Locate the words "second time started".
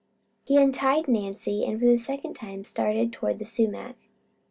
1.99-3.13